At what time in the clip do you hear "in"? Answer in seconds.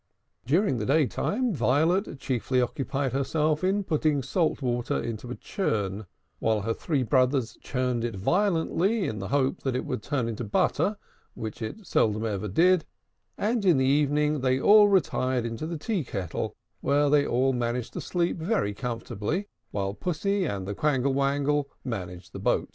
3.63-3.83, 9.05-9.19, 13.63-13.77